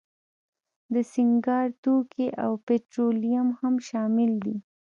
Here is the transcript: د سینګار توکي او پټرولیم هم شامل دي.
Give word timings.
د 0.93 0.95
سینګار 1.11 1.67
توکي 1.83 2.27
او 2.43 2.51
پټرولیم 2.65 3.47
هم 3.59 3.75
شامل 3.87 4.31
دي. 4.43 4.55